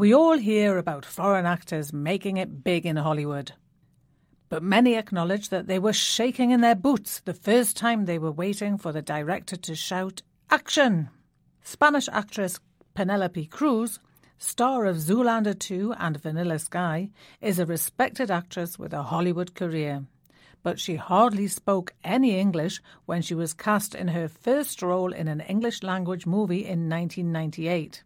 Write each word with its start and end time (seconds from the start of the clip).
We 0.00 0.14
all 0.14 0.38
hear 0.38 0.78
about 0.78 1.04
foreign 1.04 1.44
actors 1.44 1.92
making 1.92 2.38
it 2.38 2.64
big 2.64 2.86
in 2.86 2.96
Hollywood. 2.96 3.52
But 4.48 4.62
many 4.62 4.94
acknowledge 4.94 5.50
that 5.50 5.66
they 5.66 5.78
were 5.78 5.92
shaking 5.92 6.52
in 6.52 6.62
their 6.62 6.74
boots 6.74 7.20
the 7.20 7.34
first 7.34 7.76
time 7.76 8.06
they 8.06 8.18
were 8.18 8.32
waiting 8.32 8.78
for 8.78 8.92
the 8.92 9.02
director 9.02 9.56
to 9.56 9.74
shout, 9.74 10.22
Action! 10.48 11.10
Spanish 11.62 12.08
actress 12.08 12.58
Penelope 12.94 13.44
Cruz, 13.48 14.00
star 14.38 14.86
of 14.86 14.96
Zoolander 14.96 15.58
2 15.58 15.92
and 15.98 16.16
Vanilla 16.16 16.58
Sky, 16.58 17.10
is 17.42 17.58
a 17.58 17.66
respected 17.66 18.30
actress 18.30 18.78
with 18.78 18.94
a 18.94 19.02
Hollywood 19.02 19.54
career. 19.54 20.06
But 20.62 20.80
she 20.80 20.96
hardly 20.96 21.46
spoke 21.46 21.92
any 22.02 22.38
English 22.38 22.80
when 23.04 23.20
she 23.20 23.34
was 23.34 23.52
cast 23.52 23.94
in 23.94 24.08
her 24.08 24.28
first 24.28 24.80
role 24.80 25.12
in 25.12 25.28
an 25.28 25.42
English 25.42 25.82
language 25.82 26.24
movie 26.24 26.64
in 26.64 26.88
1998. 26.88 28.02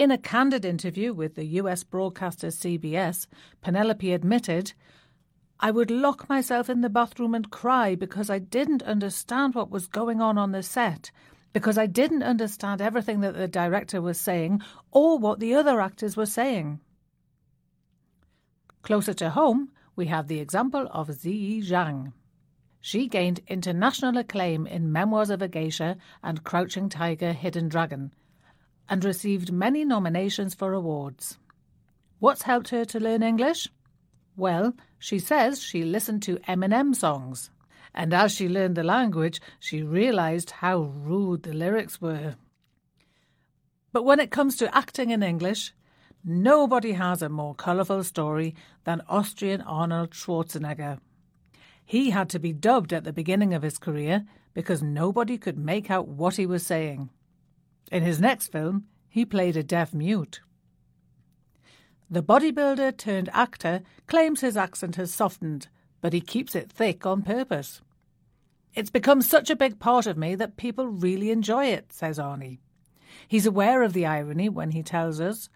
In 0.00 0.10
a 0.10 0.16
candid 0.16 0.64
interview 0.64 1.12
with 1.12 1.34
the 1.34 1.44
US 1.60 1.84
broadcaster 1.84 2.46
CBS, 2.46 3.26
Penelope 3.60 4.10
admitted, 4.14 4.72
I 5.60 5.70
would 5.70 5.90
lock 5.90 6.26
myself 6.26 6.70
in 6.70 6.80
the 6.80 6.88
bathroom 6.88 7.34
and 7.34 7.50
cry 7.50 7.96
because 7.96 8.30
I 8.30 8.38
didn't 8.38 8.82
understand 8.84 9.54
what 9.54 9.70
was 9.70 9.86
going 9.86 10.22
on 10.22 10.38
on 10.38 10.52
the 10.52 10.62
set, 10.62 11.10
because 11.52 11.76
I 11.76 11.84
didn't 11.84 12.22
understand 12.22 12.80
everything 12.80 13.20
that 13.20 13.34
the 13.34 13.46
director 13.46 14.00
was 14.00 14.18
saying 14.18 14.62
or 14.90 15.18
what 15.18 15.38
the 15.38 15.52
other 15.52 15.82
actors 15.82 16.16
were 16.16 16.24
saying. 16.24 16.80
Closer 18.80 19.12
to 19.12 19.28
home, 19.28 19.68
we 19.96 20.06
have 20.06 20.28
the 20.28 20.40
example 20.40 20.88
of 20.92 21.08
Ziyi 21.08 21.62
Zhang. 21.62 22.14
She 22.80 23.06
gained 23.06 23.40
international 23.48 24.16
acclaim 24.16 24.66
in 24.66 24.92
Memoirs 24.92 25.28
of 25.28 25.42
a 25.42 25.48
Geisha 25.48 25.98
and 26.22 26.42
Crouching 26.42 26.88
Tiger, 26.88 27.34
Hidden 27.34 27.68
Dragon, 27.68 28.12
and 28.90 29.04
received 29.04 29.52
many 29.52 29.84
nominations 29.84 30.52
for 30.52 30.72
awards. 30.72 31.38
What's 32.18 32.42
helped 32.42 32.70
her 32.70 32.84
to 32.86 33.00
learn 33.00 33.22
English? 33.22 33.68
Well, 34.36 34.74
she 34.98 35.20
says 35.20 35.62
she 35.62 35.84
listened 35.84 36.22
to 36.24 36.38
Eminem 36.48 36.94
songs. 36.94 37.50
And 37.94 38.12
as 38.12 38.32
she 38.32 38.48
learned 38.48 38.76
the 38.76 38.82
language, 38.82 39.40
she 39.58 39.82
realized 39.82 40.50
how 40.50 40.80
rude 40.80 41.44
the 41.44 41.52
lyrics 41.52 42.00
were. 42.00 42.34
But 43.92 44.04
when 44.04 44.20
it 44.20 44.30
comes 44.30 44.56
to 44.56 44.76
acting 44.76 45.10
in 45.10 45.22
English, 45.22 45.72
nobody 46.24 46.92
has 46.92 47.22
a 47.22 47.28
more 47.28 47.54
colourful 47.54 48.04
story 48.04 48.54
than 48.84 49.02
Austrian 49.08 49.60
Arnold 49.62 50.10
Schwarzenegger. 50.10 50.98
He 51.84 52.10
had 52.10 52.28
to 52.30 52.38
be 52.38 52.52
dubbed 52.52 52.92
at 52.92 53.04
the 53.04 53.12
beginning 53.12 53.54
of 53.54 53.62
his 53.62 53.78
career 53.78 54.24
because 54.54 54.82
nobody 54.82 55.38
could 55.38 55.58
make 55.58 55.90
out 55.90 56.06
what 56.06 56.36
he 56.36 56.46
was 56.46 56.64
saying. 56.64 57.10
In 57.90 58.02
his 58.02 58.20
next 58.20 58.52
film, 58.52 58.84
he 59.08 59.24
played 59.24 59.56
a 59.56 59.62
deaf 59.62 59.92
mute. 59.92 60.40
The 62.08 62.22
bodybuilder 62.22 62.96
turned 62.96 63.28
actor 63.32 63.82
claims 64.06 64.40
his 64.40 64.56
accent 64.56 64.96
has 64.96 65.12
softened, 65.12 65.68
but 66.00 66.12
he 66.12 66.20
keeps 66.20 66.54
it 66.54 66.70
thick 66.70 67.06
on 67.06 67.22
purpose. 67.22 67.80
It's 68.74 68.90
become 68.90 69.22
such 69.22 69.50
a 69.50 69.56
big 69.56 69.78
part 69.78 70.06
of 70.06 70.16
me 70.16 70.34
that 70.36 70.56
people 70.56 70.86
really 70.86 71.30
enjoy 71.30 71.66
it, 71.66 71.92
says 71.92 72.18
Arnie. 72.18 72.58
He's 73.26 73.46
aware 73.46 73.82
of 73.82 73.92
the 73.92 74.06
irony 74.06 74.48
when 74.48 74.70
he 74.70 74.82
tells 74.82 75.20
us 75.20 75.48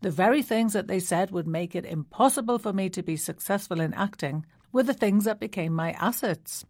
the 0.00 0.10
very 0.10 0.42
things 0.42 0.72
that 0.74 0.86
they 0.86 1.00
said 1.00 1.30
would 1.30 1.46
make 1.46 1.74
it 1.74 1.84
impossible 1.84 2.58
for 2.58 2.72
me 2.72 2.90
to 2.90 3.02
be 3.02 3.16
successful 3.16 3.80
in 3.80 3.94
acting 3.94 4.44
were 4.72 4.82
the 4.82 4.92
things 4.92 5.24
that 5.24 5.40
became 5.40 5.72
my 5.72 5.92
assets. 5.92 6.64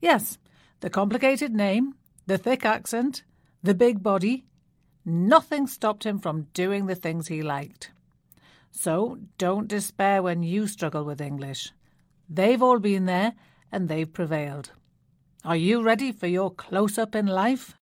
Yes, 0.00 0.38
the 0.80 0.90
complicated 0.90 1.54
name, 1.54 1.94
the 2.26 2.38
thick 2.38 2.64
accent, 2.64 3.24
the 3.62 3.74
big 3.74 4.02
body, 4.02 4.44
nothing 5.04 5.66
stopped 5.66 6.04
him 6.04 6.18
from 6.18 6.48
doing 6.54 6.86
the 6.86 6.94
things 6.94 7.28
he 7.28 7.42
liked. 7.42 7.92
So 8.70 9.18
don't 9.38 9.68
despair 9.68 10.22
when 10.22 10.42
you 10.42 10.66
struggle 10.66 11.04
with 11.04 11.20
English. 11.20 11.72
They've 12.28 12.62
all 12.62 12.78
been 12.78 13.04
there 13.06 13.34
and 13.70 13.88
they've 13.88 14.12
prevailed. 14.12 14.72
Are 15.44 15.56
you 15.56 15.82
ready 15.82 16.12
for 16.12 16.26
your 16.26 16.50
close 16.50 16.98
up 16.98 17.14
in 17.14 17.26
life? 17.26 17.76